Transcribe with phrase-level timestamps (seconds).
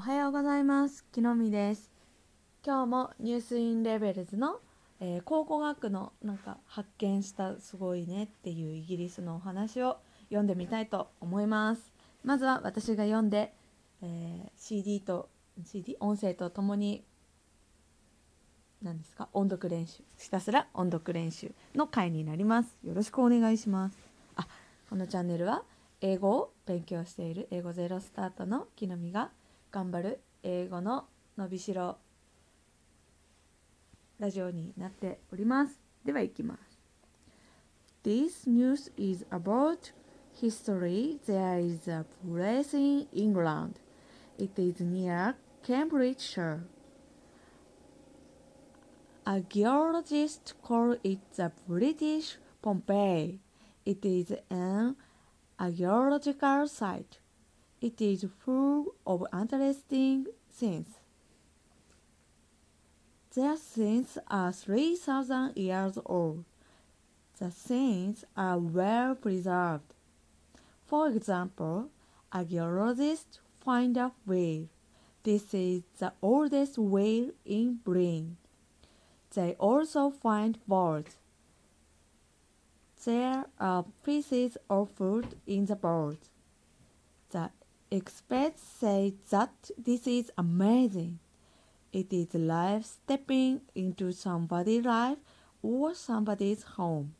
[0.00, 1.04] おはようございます。
[1.12, 1.90] 木の実です。
[2.64, 4.60] 今日もニュースインレベルズの、
[4.98, 9.98] えー考古学のなんか発見したすごいねっていうイギリスのお話を
[10.30, 11.92] 読んでみたいと思います。
[12.24, 13.52] まずは私が読んで、
[14.00, 15.28] えー CD と
[15.66, 17.04] CD 音声とともに
[18.80, 19.28] 何ですか？
[19.34, 22.74] 音読練習ひたすら音読練習の回になります。
[22.82, 23.98] よろしくお願いします。
[24.36, 24.48] あ
[24.88, 25.62] このチャンネルは
[26.00, 29.30] 英語を勉強している英語ゼロスタートの木の実が
[29.70, 31.06] 頑張る英語の
[31.38, 31.98] 伸びしろ
[34.18, 36.80] ラジオになっておりますでは行きます
[38.02, 39.92] This news is about
[40.40, 43.74] history There is a place in England
[44.38, 46.64] It is near Cambridgeshire
[49.24, 53.38] Archaeologists call it the British Pompeii
[53.84, 54.96] It is an
[55.58, 57.20] archaeological site
[57.80, 60.88] It is full of interesting things.
[63.34, 66.44] Their things are 3,000 years old.
[67.38, 69.94] The things are well preserved.
[70.84, 71.88] For example,
[72.32, 74.68] archaeologists find a whale.
[75.22, 78.36] This is the oldest whale in Britain.
[79.34, 81.16] They also find birds.
[83.04, 86.28] There are pieces of food in the birds.
[87.30, 87.50] The
[87.90, 91.18] experts say that this is amazing.
[91.92, 95.18] It is life stepping into somebody's life
[95.62, 97.14] or somebody's home.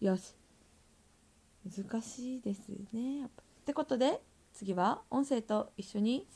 [0.00, 0.34] よし。
[1.64, 3.18] 難しいですね。
[3.20, 3.30] やっ
[3.64, 4.20] てことで、
[4.54, 6.26] 次は音声と一緒に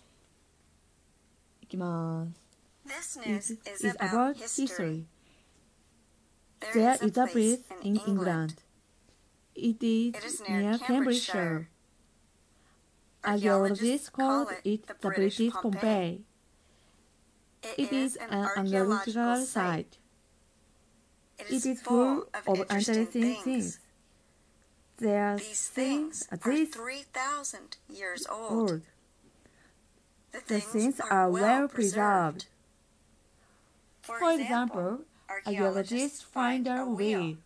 [1.61, 2.43] いきます。
[2.87, 5.05] This news is about history.
[6.73, 8.57] There is a place in England.
[9.55, 11.72] It is near Cambridgeshire.
[13.25, 16.23] Archaeologists call it the British Pompeii.
[17.79, 19.99] It is an archaeological site.
[21.39, 23.79] It is full of interesting things.
[24.99, 28.83] There are These things are 3,000 years old.
[30.49, 32.47] The things are well preserved.
[34.03, 37.37] For example, archaeologists find a whale.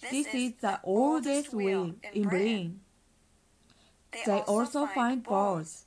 [0.00, 2.80] This is the oldest whale in Britain.
[4.12, 5.86] They also find balls.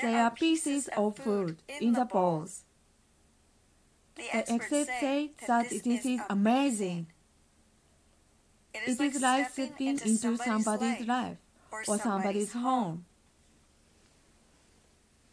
[0.00, 2.64] There are pieces of food in the balls.
[4.16, 7.06] The experts say that this is amazing.
[8.74, 11.38] It is like stepping into somebody's life
[11.86, 13.04] or somebody's home.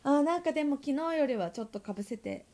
[0.04, 2.46] あーなんかでも昨日よりはちょっとかぶせて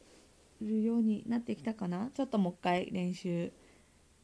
[0.61, 3.51] るようになってきたかなちょっともう一回練習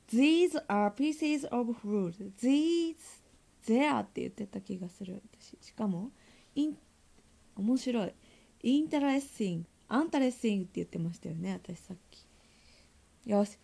[0.10, 2.96] These are pieces of fruit These
[3.67, 6.11] there って言ってた気がする私しかも
[6.55, 6.77] in
[7.57, 8.15] 面白い
[8.63, 12.27] interesting interesting って言ってましたよね私さっき
[13.29, 13.59] よし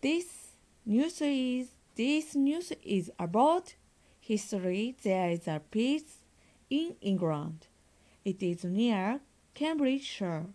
[0.00, 0.56] This
[0.86, 3.76] news is This news is about
[4.20, 6.24] history There is a piece
[6.70, 7.66] in England
[8.24, 9.20] It is near
[9.54, 10.46] Cambridgeshire.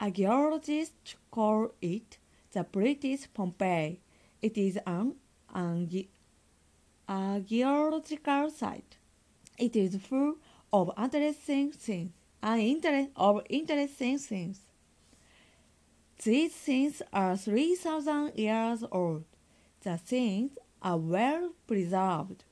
[0.00, 2.18] Archaeologists call it
[2.52, 4.00] the British Pompeii.
[4.42, 5.14] It is an
[7.09, 8.97] archae- geological site.
[9.57, 10.35] It is full
[10.71, 12.11] of interesting things.
[12.41, 14.59] Uh, inter- of interesting things.
[16.23, 19.25] These things are 3,000 years old.
[19.81, 22.43] The things are well preserved.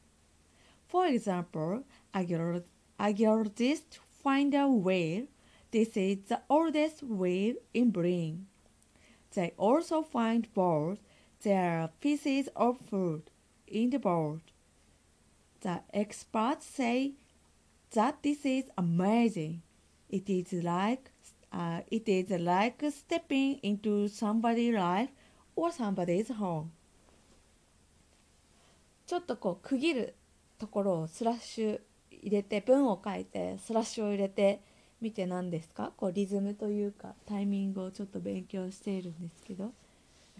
[0.87, 5.27] For example, archaeologists find a whale.
[5.71, 8.47] This is the oldest whale in Britain.
[9.33, 10.97] They also find balls.
[11.41, 13.29] There are pieces of food
[13.67, 14.39] in the bowl.
[15.61, 17.13] The experts say
[17.91, 19.61] that this is amazing.
[20.09, 21.11] It is like
[21.51, 25.09] uh, it is like stepping into somebody's life
[25.55, 26.71] or somebody's home.
[29.05, 30.15] ちょっとこう区切る
[30.59, 31.79] ところをスラッシュ
[32.11, 34.61] 入れて文を書いてスラッシュを入れて
[34.99, 39.73] みて何ですかこうリズムというかタイミングをちょっと勉強しているんですけどやっ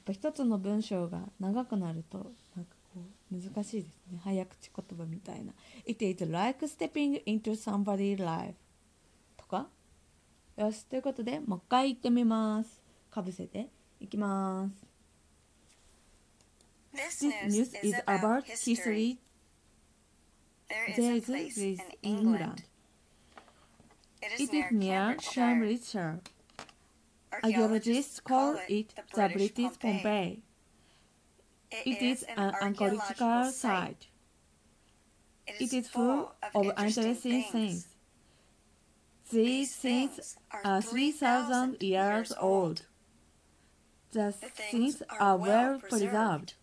[0.05, 5.53] ぱ一つの文章が長くなるとなんかこう難しいですね早口言葉みたいな
[5.85, 8.55] 「It is like stepping into somebody's life」
[9.37, 9.67] とか
[10.55, 14.87] よしということでもう一回言ってみますかぶせていきます
[16.93, 19.19] This news is about history
[20.69, 22.63] There is a place in England.
[24.21, 26.19] It is near Cambridgeshire.
[27.31, 30.41] Archaeologists call it the British Pompeii.
[31.71, 34.07] It is an archaeological site.
[35.47, 37.87] It is full of interesting things.
[39.29, 42.85] These things are 3,000 years old.
[44.11, 46.53] The things are well preserved.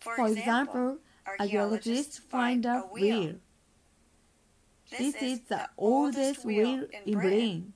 [0.00, 3.36] For example, archaeologists find a wheel.
[4.90, 7.72] This is the oldest wheel in Britain.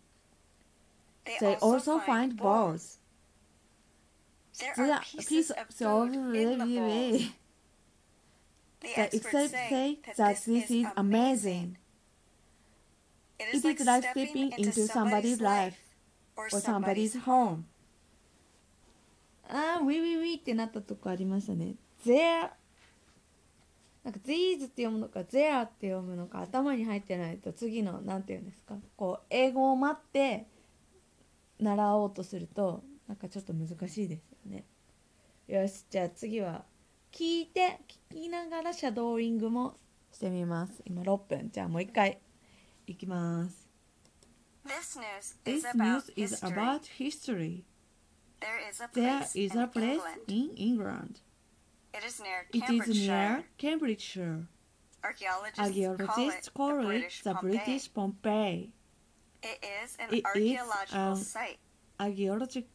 [1.41, 2.99] They also find balls.
[4.77, 7.31] There are pieces of The
[8.81, 11.77] The experts say that this is amazing.
[13.39, 15.77] It is like stepping into somebody's life
[16.37, 17.65] or somebody's home.
[19.53, 21.75] あー、ウィウィウィってなったとこありましたね。
[22.07, 22.51] there
[24.05, 30.47] なんか these って読むのか there って読むのか頭に入ってないと次のなんて言うんですかこう英語を待って
[31.59, 34.65] 習おうとするとなんかちょっと難しいですよね。
[35.47, 36.65] よしじゃあ次は
[37.13, 37.81] 聞いて
[38.11, 39.79] 聞きながらシャドーイングも
[40.13, 40.83] してみます。
[40.85, 42.21] 今6分じゃあもう一回
[42.87, 43.69] いきます。
[44.65, 47.65] This news is about history.
[48.41, 50.29] There is a There place is in a place England.
[50.29, 51.21] in England.
[51.93, 54.47] It is near Cambridgeshire.
[55.59, 57.35] Archaeologists, call it the.
[57.35, 58.73] British Pompeii.
[59.43, 61.59] It is an archaeological um, site.
[61.99, 62.69] Archaeological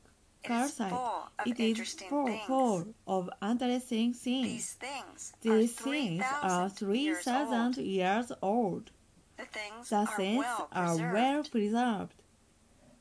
[0.45, 0.89] It is site.
[0.89, 2.45] full of It is interesting full, things.
[2.45, 4.47] full of interesting things.
[4.47, 7.77] These things These are things are 3,000 years old.
[7.77, 8.91] years old.
[9.37, 11.13] The things The are things well are preserved.
[11.13, 12.21] well preserved.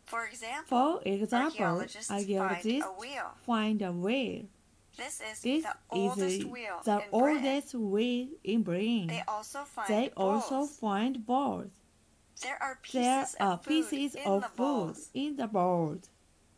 [0.04, 3.30] For example, For example, archaeologists, archaeologists find a wheel.
[3.46, 4.44] find a wheel.
[4.96, 7.10] This is This the is oldest wheel the in Britain.
[7.12, 9.06] oldest wheel in Britain.
[9.08, 11.70] They also find They also find balls.
[12.42, 16.10] There are There pieces are of food pieces in of the food in the balls.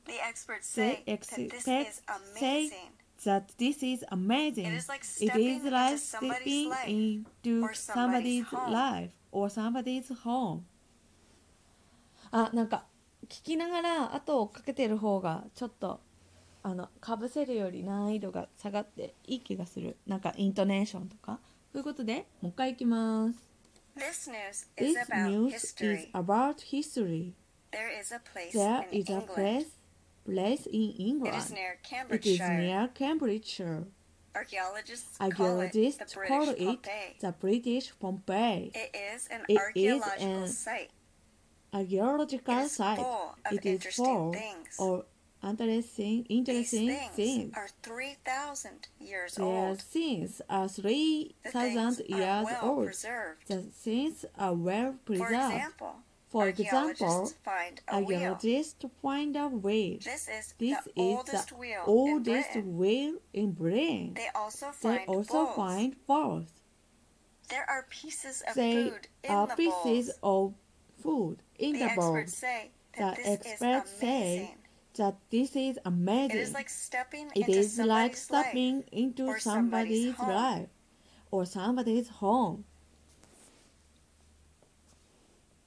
[0.07, 2.91] The experts say that this is say amazing.
[3.25, 4.67] That this is amazing.
[4.67, 8.47] It is like It stepping is into like somebody's stepping life into or somebody's somebody's
[8.47, 8.73] home.
[8.73, 10.63] life or somebody's home.
[12.31, 12.85] あ、なんか
[13.29, 16.01] 聞きながら後をかけてる方がちょっと
[16.63, 19.97] あのかぶせるより難易度が下がっていい気がする。
[20.07, 21.41] なんかイントネーションとか。
[21.73, 23.39] ということでもう一回いきます。
[23.97, 26.11] This news is about history.
[26.13, 27.33] about history.
[27.73, 29.67] There is a place There in is a England.
[30.27, 31.35] Place in It is England.
[31.35, 31.79] It is near
[32.95, 33.85] Cambridgeshire.
[34.35, 37.17] Archaeologists call it Archaeologists the call British it Pompeii.
[37.21, 38.71] the British Pompeii.
[38.75, 40.91] It is an It is archaeological an site.
[41.73, 42.99] Archaeological It is site.
[42.99, 44.77] full of It is interesting full things.
[44.79, 45.05] of
[46.29, 47.53] interesting, These things things.
[47.57, 49.81] are 3,000 years Their old.
[49.81, 51.53] things are The 3,000
[51.97, 52.85] things are years well old.
[52.87, 53.47] preserved.
[53.49, 55.33] The things are well For preserved.
[55.33, 55.97] example,
[56.37, 58.19] For example, archaeologists find a wheel.
[58.19, 59.99] archaeologists find a wheel.
[60.05, 62.77] This is This the is oldest the wheel in oldest Britain.
[62.77, 64.15] wheel in Britain.
[64.15, 65.57] They also They find also bowls.
[65.57, 66.53] find balls.
[67.49, 70.53] There are pieces of They food in are the pieces bowls.
[70.53, 70.55] of
[71.03, 74.59] food in The the say The that this is experts say amazing.
[74.97, 75.79] That this is
[76.31, 78.45] It is like stepping It into is like somebody's life.
[78.45, 80.69] stepping into somebody's somebody's life
[81.31, 82.65] or somebody's home.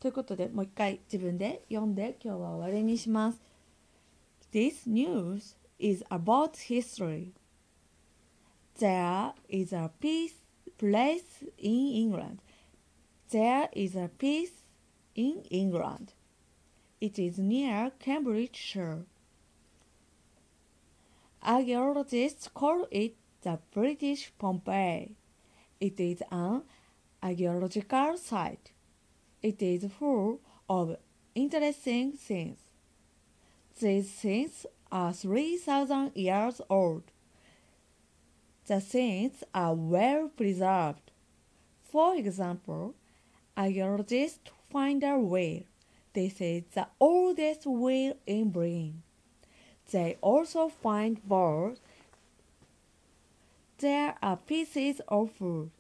[0.01, 3.41] ということでもう一回自分で読んで今日は終わりにします。
[4.53, 7.33] This news is about history.
[8.79, 10.35] There is a peace
[10.79, 12.39] place in England.
[13.31, 14.65] There is a piece
[15.15, 16.13] in England.
[17.01, 19.07] It is near Cambridgeshire.
[21.43, 25.17] Archaeologists call it the British Pompeii.
[25.81, 26.63] It is an
[27.23, 28.73] archaeological site.
[29.42, 30.98] It is full of
[31.34, 32.58] interesting things.
[33.80, 37.04] These things are 3,000 years old.
[38.68, 41.12] The things are well preserved.
[41.84, 42.94] For example,
[43.56, 45.64] archaeologists find a whale.
[46.14, 49.04] This is the oldest whale in Britain.
[49.92, 51.80] They also find balls.
[53.78, 55.72] There are pieces of food.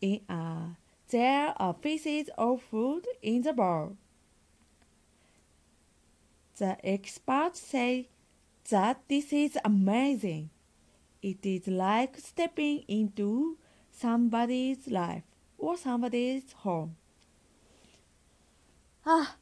[0.00, 0.76] In a,
[1.10, 3.96] there are pieces of food in the bowl.
[6.58, 8.08] The experts say
[8.70, 10.50] that this is amazing.
[11.22, 13.56] It is like stepping into
[13.90, 15.24] somebody's life
[15.58, 16.96] or somebody's home.
[19.04, 19.36] あ、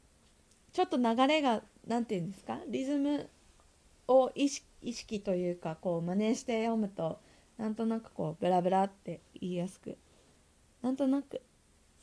[0.73, 3.31] ちょっと流れがなんていうんですかリズム
[4.09, 7.19] を意識意識というかこう真似して読むと
[7.57, 9.97] なんとなくこうベラベラって言いやすく
[10.83, 11.41] なんとなく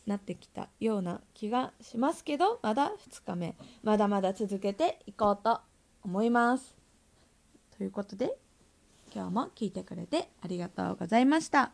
[0.06, 5.62] なってきたような気がしますけどまだ2日目まだまだ続けていこうと
[6.04, 6.76] 思います。
[7.78, 8.38] ということで
[9.14, 11.72] 今日も聞いてくれてありがとうございました。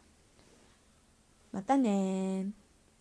[1.52, 2.48] またね